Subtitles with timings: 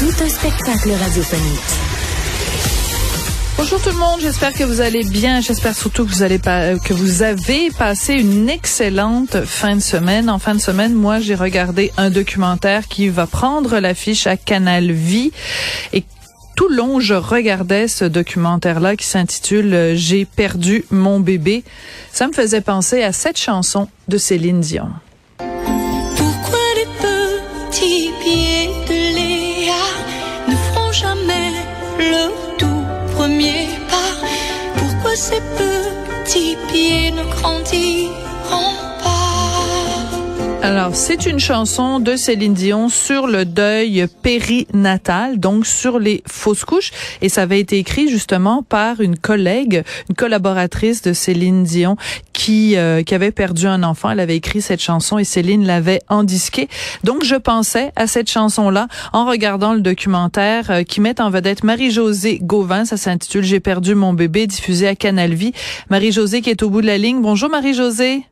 [0.00, 1.60] Tout un spectacle radiophonique.
[3.58, 5.42] Bonjour tout le monde, j'espère que vous allez bien.
[5.42, 10.30] J'espère surtout que vous pas, que vous avez passé une excellente fin de semaine.
[10.30, 14.90] En fin de semaine, moi, j'ai regardé un documentaire qui va prendre l'affiche à Canal
[14.90, 15.32] Vie
[15.92, 16.04] et
[16.56, 21.62] tout long, je regardais ce documentaire-là qui s'intitule J'ai perdu mon bébé.
[22.10, 24.88] Ça me faisait penser à cette chanson de Céline Dion.
[35.22, 38.89] Ces petits pieds ne grandiront
[40.62, 46.66] Alors, c'est une chanson de Céline Dion sur le deuil périnatal, donc sur les fausses
[46.66, 46.90] couches.
[47.22, 51.96] Et ça avait été écrit justement par une collègue, une collaboratrice de Céline Dion
[52.34, 54.10] qui, euh, qui avait perdu un enfant.
[54.10, 56.68] Elle avait écrit cette chanson et Céline l'avait endisquée.
[57.04, 61.64] Donc, je pensais à cette chanson-là en regardant le documentaire euh, qui met en vedette
[61.64, 62.84] Marie-Josée Gauvin.
[62.84, 65.52] Ça s'intitule J'ai perdu mon bébé, diffusé à Canal Vie.
[65.88, 67.22] Marie-Josée qui est au bout de la ligne.
[67.22, 68.24] Bonjour Marie-Josée.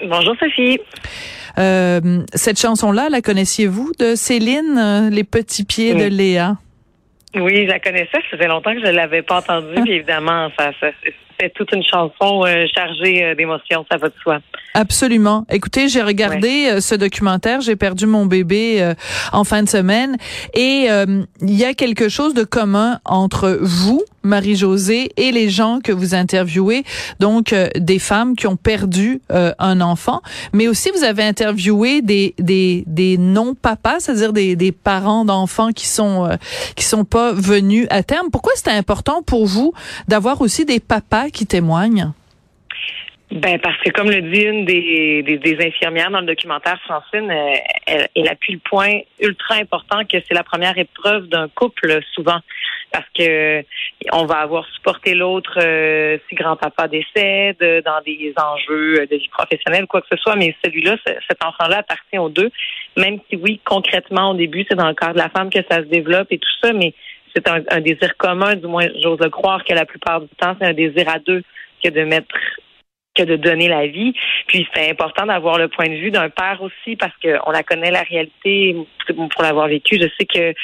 [0.00, 0.78] Bonjour Sophie.
[1.58, 6.04] Euh, cette chanson-là, la connaissiez-vous de Céline, euh, Les petits pieds de.
[6.04, 6.56] Léa?
[7.34, 8.08] Oui, je la connaissais.
[8.12, 9.82] Ça faisait longtemps que je l'avais pas entendue.
[9.82, 10.88] Puis évidemment, ça, ça
[11.38, 14.38] c'est toute une chanson euh, chargée euh, d'émotions, ça va de soi.
[14.74, 15.44] Absolument.
[15.50, 18.94] Écoutez, j'ai regardé euh, ce documentaire, j'ai perdu mon bébé euh,
[19.32, 20.16] en fin de semaine,
[20.54, 25.80] et euh, il y a quelque chose de commun entre vous, Marie-Josée, et les gens
[25.82, 26.84] que vous interviewez,
[27.18, 30.20] donc euh, des femmes qui ont perdu euh, un enfant,
[30.52, 35.86] mais aussi vous avez interviewé des des, des non-papas, c'est-à-dire des, des parents d'enfants qui
[35.86, 36.36] sont euh,
[36.76, 38.30] qui sont pas venus à terme.
[38.30, 39.72] Pourquoi c'était important pour vous
[40.08, 42.12] d'avoir aussi des papas qui témoignent?
[43.30, 48.06] Ben parce que comme le dit une des, des, infirmières dans le documentaire, Francine, euh,
[48.14, 52.38] elle, appuie le point ultra important que c'est la première épreuve d'un couple souvent,
[52.90, 53.62] parce que
[54.12, 59.28] on va avoir supporté l'autre euh, si grand-papa décède euh, dans des enjeux de vie
[59.28, 62.50] professionnelle, quoi que ce soit, mais celui-là, ce- cet enfant-là appartient aux deux,
[62.96, 65.78] même si oui, concrètement au début, c'est dans le corps de la femme que ça
[65.78, 66.94] se développe et tout ça, mais
[67.44, 70.56] c'est un, un désir commun, du moins j'ose le croire que la plupart du temps,
[70.60, 71.42] c'est un désir à deux
[71.82, 72.34] que de mettre
[73.14, 74.14] que de donner la vie.
[74.46, 77.90] Puis c'est important d'avoir le point de vue d'un père aussi parce qu'on la connaît
[77.90, 78.76] la réalité
[79.06, 79.98] pour l'avoir vécu.
[80.00, 80.54] Je sais que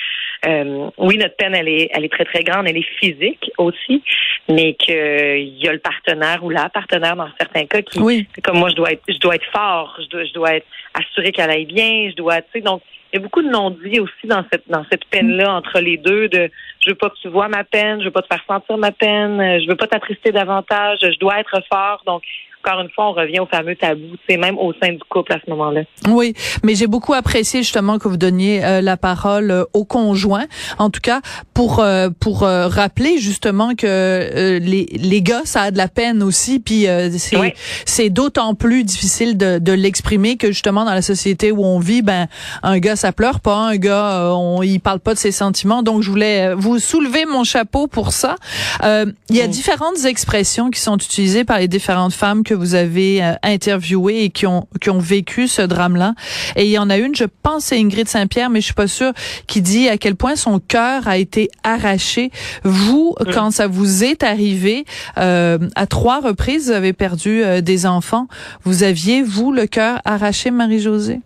[0.47, 4.03] euh, oui, notre peine, elle est, elle est très, très grande, elle est physique aussi,
[4.49, 8.29] mais qu'il y a le partenaire ou la partenaire dans certains cas qui, Oui.
[8.43, 11.33] comme moi, je dois être, je dois être fort, je dois, je dois être assuré
[11.33, 12.83] qu'elle aille bien, je dois, tu sais, donc
[13.15, 16.29] il y a beaucoup de non-dits aussi dans cette dans cette peine-là entre les deux
[16.29, 18.77] de je veux pas que tu vois ma peine, je veux pas te faire sentir
[18.77, 22.03] ma peine, je veux pas t'attrister davantage, je dois être fort.
[22.07, 22.25] Donc
[22.65, 25.39] encore une fois, on revient au fameux tabou, c'est même au sein du couple à
[25.45, 25.83] ce moment-là.
[26.09, 30.45] Oui, mais j'ai beaucoup apprécié justement que vous donniez euh, la parole euh, au conjoint,
[30.79, 31.21] en tout cas
[31.53, 35.89] pour euh, pour euh, rappeler justement que euh, les les gars ça a de la
[35.89, 37.53] peine aussi, puis euh, c'est Oui.
[37.85, 42.03] c'est d'autant plus difficile de, de l'exprimer que justement dans la société où on vit,
[42.03, 42.29] ben
[42.63, 46.03] un gars ça pleure pas, un gars on il parle pas de ses sentiments, donc
[46.03, 48.37] je voulais vous soulever mon chapeau pour ça.
[48.83, 52.75] Euh, il y a différentes expressions qui sont utilisées par les différentes femmes que vous
[52.75, 56.15] avez euh, interviewées et qui ont qui ont vécu ce drame-là.
[56.57, 58.89] Et il y en a une, je pense, c'est Ingrid Saint-Pierre, mais je suis pas
[58.89, 59.13] sûre,
[59.47, 62.31] qui dit à quel point son cœur a été arraché.
[62.63, 63.33] Vous, Mm.
[63.33, 64.85] quand ça vous est arrivé,
[65.19, 68.27] euh, à trois reprises, vous avez perdu euh, des enfants.
[68.63, 71.21] Vous aviez vous le cœur arraché, Marie-Josée?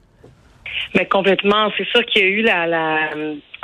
[0.95, 3.10] Mais complètement, c'est sûr qu'il y a eu la, la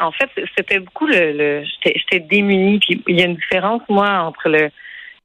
[0.01, 0.29] en fait,
[0.59, 4.49] c'était beaucoup le, le j'étais j'étais démunie puis il y a une différence moi entre
[4.49, 4.71] le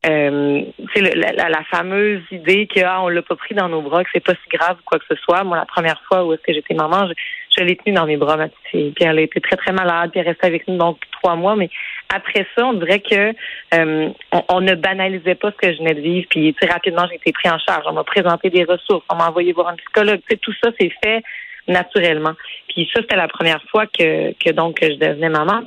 [0.06, 0.62] euh,
[0.94, 4.04] c'est la, la- la fameuse idée que ah, on l'a pas pris dans nos bras,
[4.04, 5.44] que c'est pas si grave ou quoi que ce soit.
[5.44, 7.14] Moi, la première fois où est-ce que j'étais maman, je,
[7.58, 8.92] je l'ai tenue dans mes bras, ma petite fille.
[8.92, 11.56] Puis elle a été très, très malade, puis elle restait avec nous donc trois mois.
[11.58, 11.70] Mais
[12.14, 13.34] après ça, on dirait que
[13.74, 16.28] euh, on, on ne banalisait pas ce que je venais de vivre.
[16.30, 17.84] Puis rapidement, j'ai été pris en charge.
[17.86, 20.22] On m'a présenté des ressources, on m'a envoyé voir un psychologue.
[20.42, 21.22] Tout ça, c'est fait
[21.68, 22.34] naturellement.
[22.70, 25.62] Puis ça, c'était la première fois que, que donc que je devenais maman.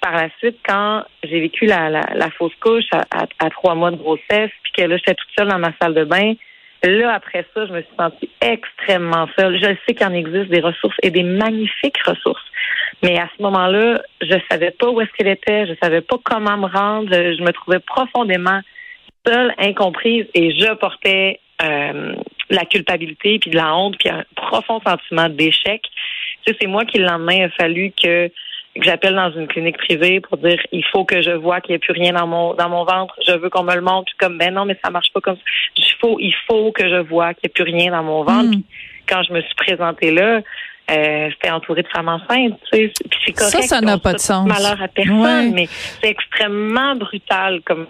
[0.00, 3.90] Par la suite, quand j'ai vécu la, la, la fausse couche à, à, trois mois
[3.90, 6.34] de grossesse, puis que là, j'étais toute seule dans ma salle de bain,
[6.82, 9.58] là, après ça, je me suis sentie extrêmement seule.
[9.58, 12.44] Je sais qu'il en existe des ressources et des magnifiques ressources.
[13.02, 16.56] Mais à ce moment-là, je savais pas où est-ce qu'elle était, je savais pas comment
[16.56, 18.60] me rendre, je me trouvais profondément
[19.26, 22.14] seule, incomprise, et je portais euh,
[22.50, 25.82] la culpabilité, puis de la honte, puis un profond sentiment d'échec.
[26.44, 28.30] Tu sais, c'est moi qui le lendemain a fallu que
[28.78, 31.76] que j'appelle dans une clinique privée pour dire il faut que je vois qu'il n'y
[31.76, 34.12] a plus rien dans mon dans mon ventre, je veux qu'on me le montre.
[34.18, 35.42] comme ben non, mais ça marche pas comme ça.
[35.76, 38.56] Il faut, il faut que je vois qu'il n'y a plus rien dans mon ventre.
[38.56, 38.62] Hmm.
[39.08, 40.40] quand je me suis présentée là,
[40.90, 42.58] euh, j'étais entourée de femmes enceintes.
[42.70, 43.62] Tu sais, puis c'est correct.
[43.62, 44.46] Ça, ça n'a pas de sens.
[44.46, 47.86] Malheur à personne, mais c'est extrêmement brutal comme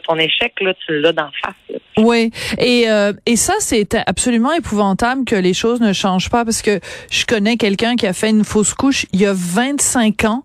[0.00, 1.80] ton échec, là, tu l'as d'en face.
[1.98, 6.62] Oui, et euh, et ça c'est absolument épouvantable que les choses ne changent pas parce
[6.62, 6.80] que
[7.10, 10.44] je connais quelqu'un qui a fait une fausse couche il y a 25 ans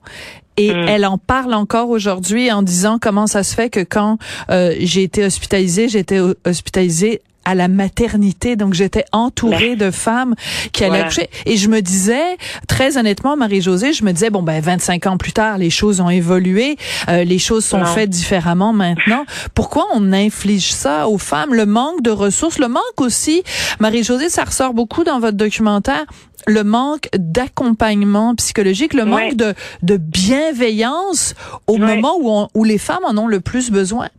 [0.58, 0.88] et hmm.
[0.88, 4.18] elle en parle encore aujourd'hui en disant comment ça se fait que quand
[4.50, 8.58] euh, j'ai été hospitalisée, j'ai été hospitalisée à la maternité.
[8.58, 10.36] Donc, j'étais entourée de femmes
[10.74, 11.30] qui allaient accoucher.
[11.46, 15.32] Et je me disais, très honnêtement, Marie-Josée, je me disais, bon, ben, 25 ans plus
[15.32, 16.76] tard, les choses ont évolué,
[17.08, 19.26] euh, les choses sont faites différemment maintenant.
[19.54, 21.54] Pourquoi on inflige ça aux femmes?
[21.54, 23.44] Le manque de ressources, le manque aussi,
[23.80, 26.06] Marie-Josée, ça ressort beaucoup dans votre documentaire,
[26.48, 29.54] le manque d'accompagnement psychologique, le manque de,
[29.84, 31.34] de bienveillance
[31.68, 34.10] au moment où, où les femmes en ont le plus besoin.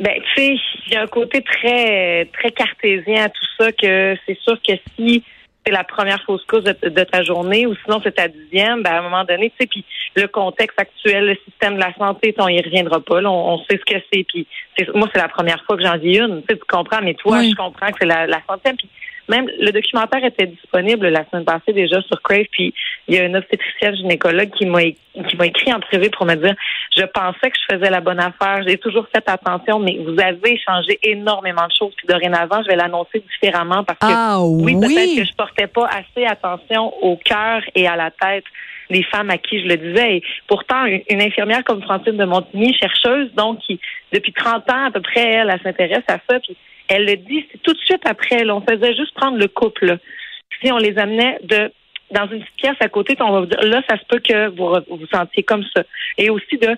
[0.00, 0.56] Ben, tu sais,
[0.86, 4.74] il y a un côté très très cartésien à tout ça que c'est sûr que
[4.94, 5.24] si
[5.64, 8.98] c'est la première fausse cause de, ta journée ou sinon c'est ta dixième, ben à
[9.00, 9.84] un moment donné, tu sais, puis
[10.14, 13.20] le contexte actuel, le système de la santé, on y reviendra pas.
[13.22, 14.24] on, sait ce que c'est.
[14.24, 14.46] Puis
[14.94, 16.42] moi, c'est la première fois que j'en vis une.
[16.42, 18.76] Tu, sais, tu comprends, mais toi, je comprends que c'est la, la centième.
[18.76, 18.88] Puis
[19.28, 22.72] même le documentaire était disponible la semaine passée déjà sur Crave, puis
[23.06, 26.34] il y a une obstétricienne gynécologue qui m'a qui m'a écrit en privé pour me
[26.34, 26.54] dire
[26.98, 30.58] je pensais que je faisais la bonne affaire, j'ai toujours fait attention, mais vous avez
[30.58, 35.16] changé énormément de choses, puis dorénavant je vais l'annoncer différemment parce que ah oui, peut-être
[35.16, 38.44] que je portais pas assez attention au cœur et à la tête
[38.90, 40.16] des femmes à qui je le disais.
[40.16, 43.78] Et pourtant, une, infirmière comme Francine de Montigny, chercheuse, donc qui
[44.12, 46.56] depuis 30 ans à peu près, elle, elle s'intéresse à ça, puis
[46.88, 48.48] elle le dit tout de suite après.
[48.50, 49.98] on faisait juste prendre le couple.
[50.62, 51.70] Si on les amenait de
[52.10, 54.48] dans une petite pièce à côté, on va vous dire là, ça se peut que
[54.48, 55.82] vous vous sentiez comme ça.
[56.16, 56.76] Et aussi de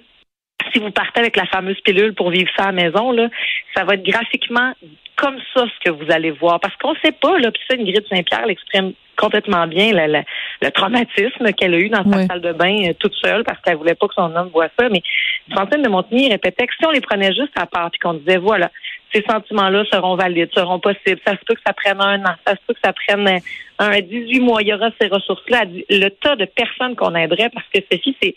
[0.73, 3.29] si vous partez avec la fameuse pilule pour vivre ça à la maison, là,
[3.75, 4.75] ça va être graphiquement
[5.17, 6.61] comme ça ce que vous allez voir.
[6.61, 11.53] Parce qu'on ne sait pas, là, puis ça, Ingrid Saint-Pierre l'exprime complètement bien, le traumatisme
[11.53, 14.09] qu'elle a eu dans sa salle de bain euh, toute seule parce qu'elle voulait pas
[14.09, 14.89] que son homme voit ça.
[14.89, 15.03] Mais
[15.51, 18.39] Francine de Montigny répétait que si on les prenait juste à part, puis qu'on disait,
[18.39, 18.71] voilà,
[19.13, 21.21] ces sentiments-là seront valides, seront possibles.
[21.27, 23.41] Ça se peut que ça prenne un an, ça se peut que ça prenne
[23.79, 24.63] un 18 mois.
[24.63, 25.65] Il y aura ces ressources-là.
[25.89, 28.35] Le tas de personnes qu'on aiderait, parce que Sophie, c'est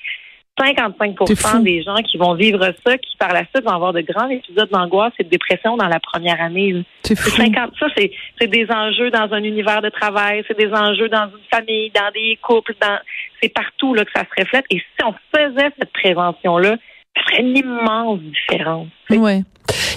[0.60, 4.30] 55% des gens qui vont vivre ça, qui par la suite vont avoir de grands
[4.30, 6.84] épisodes d'angoisse et de dépression dans la première année.
[7.02, 11.26] C'est 50, ça, c'est des enjeux dans un univers de travail, c'est des enjeux dans
[11.26, 13.00] une famille, dans des couples, dans
[13.42, 14.66] c'est partout là que ça se reflète.
[14.70, 16.78] Et si on faisait cette prévention-là,
[17.16, 18.88] ça ferait une immense différence.
[19.10, 19.44] Oui.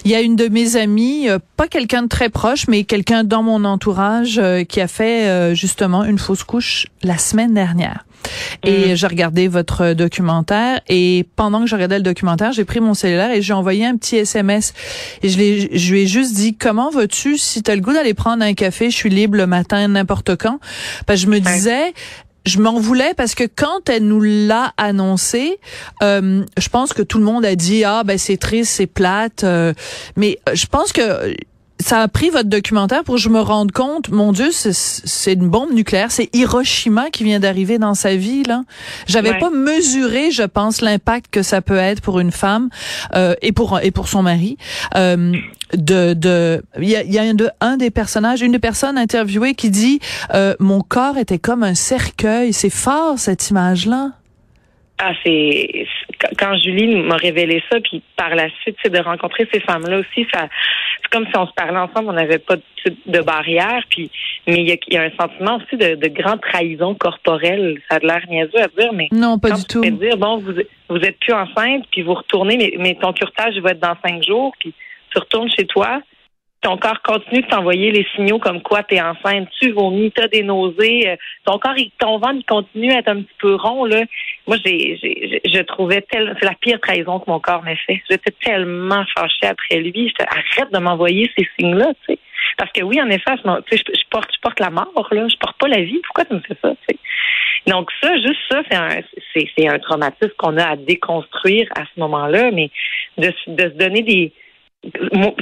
[0.05, 3.25] Il y a une de mes amies, euh, pas quelqu'un de très proche, mais quelqu'un
[3.25, 8.05] dans mon entourage euh, qui a fait euh, justement une fausse couche la semaine dernière.
[8.63, 8.97] Et mm.
[8.97, 13.31] j'ai regardé votre documentaire et pendant que je regardais le documentaire, j'ai pris mon cellulaire
[13.31, 14.75] et j'ai envoyé un petit SMS.
[15.23, 17.37] Et je, je lui ai juste dit, comment vas-tu?
[17.37, 20.37] Si tu as le goût d'aller prendre un café, je suis libre le matin n'importe
[20.37, 20.61] quand.
[21.07, 21.93] Parce que je me disais,
[22.47, 25.59] je m'en voulais parce que quand elle nous l'a annoncé,
[26.03, 29.45] euh, je pense que tout le monde a dit ah ben c'est triste, c'est plate,
[29.45, 29.75] euh,
[30.17, 31.35] mais je pense que
[31.79, 35.49] ça a pris votre documentaire pour que je me rende compte, mon Dieu, c'est une
[35.49, 38.63] bombe nucléaire, c'est Hiroshima qui vient d'arriver dans sa vie là.
[39.07, 42.71] J'avais pas mesuré, je pense, l'impact que ça peut être pour une femme
[43.15, 44.57] euh, et pour et pour son mari.
[44.95, 45.35] Euh,
[45.73, 48.99] de de il y a, y a un, de, un des personnages, une des personnes
[48.99, 50.01] interviewées qui dit
[50.35, 52.53] euh, mon corps était comme un cercueil.
[52.53, 54.11] C'est fort cette image là.
[54.99, 55.87] Ah, c'est
[56.39, 60.27] quand Julie m'a révélé ça, puis par la suite, c'est de rencontrer ces femmes-là aussi.
[60.33, 60.49] Ça,
[61.03, 62.63] c'est comme si on se parlait ensemble, on n'avait pas de,
[63.07, 63.83] de barrière.
[63.91, 64.11] Puis,
[64.47, 67.79] mais il y, a, un sentiment aussi de, de, grande trahison corporelle.
[67.91, 69.83] Ça a l'air niaiseux à dire, mais non, pas du tout.
[69.83, 70.55] dire bon, vous
[70.89, 74.23] vous êtes plus enceinte, puis vous retournez, mais, mais ton curtage va être dans cinq
[74.23, 74.73] jours, puis
[75.11, 76.01] tu retournes chez toi
[76.67, 80.21] ton corps continue de t'envoyer les signaux comme quoi tu es enceinte, tu vomis, tu
[80.21, 83.55] as des nausées, euh, ton corps, ton ventre, il continue à être un petit peu
[83.55, 83.85] rond.
[83.85, 84.03] Là.
[84.49, 84.99] Moi, j'ai,
[85.45, 88.03] je trouvais tel, c'est la pire trahison que mon corps m'a fait.
[88.11, 90.13] J'étais tellement fâchée après lui.
[90.19, 92.19] Je arrête de m'envoyer ces signes-là, tu sais.
[92.59, 95.29] Parce que oui, en effet, je, je, porte, je porte la mort, là.
[95.29, 96.01] Je porte pas la vie.
[96.05, 96.99] Pourquoi tu me fais ça, tu sais?
[97.69, 98.89] Donc ça, juste ça, c'est un,
[99.35, 102.71] c'est, c'est un traumatisme qu'on a à déconstruire à ce moment-là, mais
[103.19, 104.33] de, de se donner des,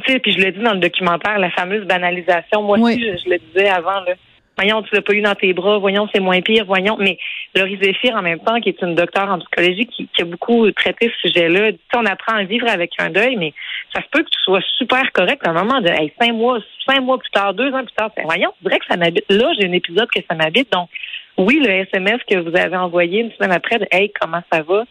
[0.07, 2.63] sais, puis je l'ai dit dans le documentaire, la fameuse banalisation.
[2.63, 4.15] Moi aussi, je, le disais avant, là.
[4.57, 6.97] voyons, tu l'as pas eu dans tes bras, voyons, c'est moins pire, voyons.
[6.99, 7.19] Mais
[7.55, 11.11] Laurie Zéphir, en même temps, qui est une docteure en psychologie qui, a beaucoup traité
[11.11, 13.53] ce sujet-là, on apprend à vivre avec un deuil, mais
[13.95, 17.01] ça se peut que tu sois super correct à un moment de cinq mois, cinq
[17.01, 19.25] mois plus tard, deux ans plus tard, voyons, je dirais que ça m'habite.
[19.29, 20.71] Là, j'ai un épisode que ça m'habite.
[20.73, 20.89] Donc,
[21.37, 24.85] oui, le SMS que vous avez envoyé une semaine après de Hey, comment ça va?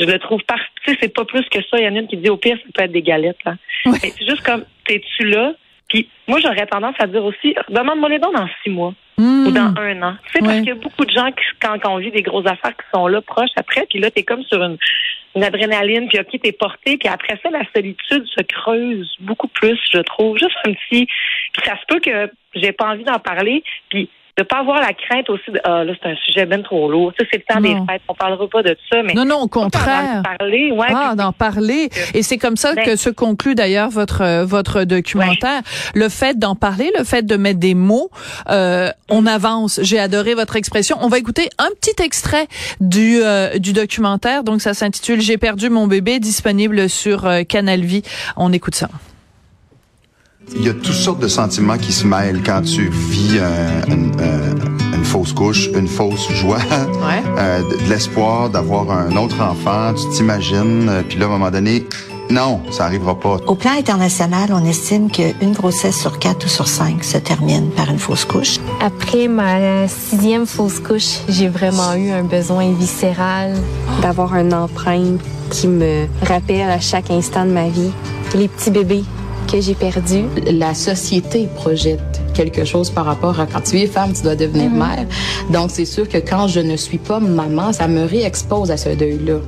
[0.00, 0.96] Je le trouve parti.
[1.00, 1.78] C'est pas plus que ça.
[1.78, 3.42] Il y en a une qui dit au pire, ça peut être des galettes.
[3.44, 3.54] Là.
[4.00, 5.52] C'est juste comme t'es-tu là?
[5.88, 9.46] Puis moi, j'aurais tendance à dire aussi, demande-moi les dons dans six mois hmm.
[9.46, 10.14] ou dans un an.
[10.26, 12.46] Tu sais, parce qu'il y a beaucoup de gens qui, quand, on vit des grosses
[12.46, 14.78] affaires qui sont là proches après, puis là, t'es comme sur une,
[15.34, 19.78] une adrénaline, puis ok, t'es porté, puis après ça, la solitude se creuse beaucoup plus,
[19.92, 20.38] je trouve.
[20.38, 21.06] Juste un petit.
[21.52, 24.92] Puis ça se peut que j'ai pas envie d'en parler, puis de pas avoir la
[24.92, 27.12] crainte aussi de ah là c'est un sujet bien trop lourd.
[27.18, 29.48] Ça c'est le temps des fêtes, on parlera pas de ça mais Non non, au
[29.48, 30.22] contraire.
[30.22, 33.90] D'en parler, ouais, ah, d'en parler et c'est comme ça ben que se conclut d'ailleurs
[33.90, 35.62] votre euh, votre documentaire,
[35.94, 38.10] le fait d'en parler, le fait de mettre des mots,
[38.48, 39.80] euh, on avance.
[39.82, 40.96] J'ai adoré votre expression.
[41.00, 42.46] On va écouter un petit extrait
[42.80, 44.10] du euh, du documentaire
[44.44, 48.02] donc ça s'intitule J'ai perdu mon bébé disponible sur euh, Canal Vie.
[48.36, 48.88] On écoute ça.
[50.54, 55.04] Il y a toutes sortes de sentiments qui se mêlent quand tu vis euh, une,
[55.04, 56.58] fausse couche, une fausse joie,
[57.38, 61.50] euh, de, l'espoir d'avoir un autre enfant, tu t'imagines, euh, puis là, à un moment
[61.50, 61.86] donné,
[62.30, 63.38] non, ça arrivera pas.
[63.46, 67.90] Au plan international, on estime qu'une grossesse sur quatre ou sur cinq se termine par
[67.90, 68.58] une fausse couche.
[68.80, 73.56] Après ma sixième fausse couche, j'ai vraiment eu un besoin viscéral.
[74.02, 75.20] D'avoir une empreinte
[75.50, 77.90] qui me rappelle à chaque instant de ma vie.
[78.34, 79.04] Les petits bébés
[79.50, 80.24] que j'ai perdu.
[80.46, 84.70] La société projette quelque chose par rapport à quand tu es femme, tu dois devenir
[84.70, 84.78] mhm.
[84.78, 85.06] mère.
[85.50, 88.90] Donc, c'est sûr que quand je ne suis pas maman, ça me réexpose à ce
[88.90, 89.38] deuil-là.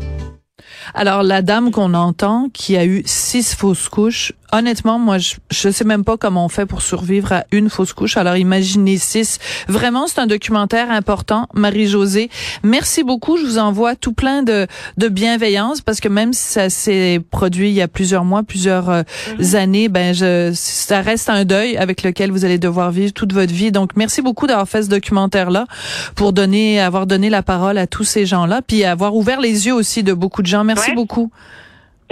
[0.95, 5.71] Alors, la dame qu'on entend, qui a eu six fausses couches, honnêtement, moi, je, je
[5.71, 8.17] sais même pas comment on fait pour survivre à une fausse couche.
[8.17, 9.39] Alors, imaginez six.
[9.67, 11.49] Vraiment, c'est un documentaire important.
[11.55, 12.31] Marie-Josée,
[12.63, 13.39] merci beaucoup.
[13.39, 14.67] Je vous envoie tout plein de,
[14.99, 18.91] de bienveillance parce que même si ça s'est produit il y a plusieurs mois, plusieurs
[18.91, 19.03] euh,
[19.39, 19.55] mhm.
[19.57, 23.53] années, ben, je, ça reste un deuil avec lequel vous allez devoir vivre toute votre
[23.53, 23.73] vie.
[23.73, 25.67] Donc, merci beaucoup d'avoir fait ce documentaire-là
[26.15, 29.75] pour donner, avoir donné la parole à tous ces gens-là, puis avoir ouvert les yeux
[29.75, 30.65] aussi de beaucoup de gens.
[30.65, 31.31] Merci beaucoup.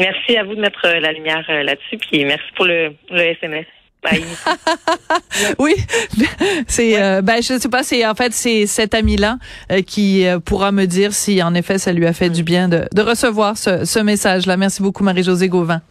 [0.00, 3.20] Merci à vous de mettre euh, la lumière euh, là-dessus, puis merci pour le, le
[3.20, 3.66] SMS.
[4.02, 4.24] Bye.
[5.58, 5.74] oui,
[6.66, 9.36] c'est euh, ben je sais pas, c'est en fait c'est cet ami-là
[9.86, 13.02] qui pourra me dire si en effet ça lui a fait du bien de, de
[13.02, 14.56] recevoir ce, ce message-là.
[14.56, 15.82] Merci beaucoup Marie-Josée Gauvin.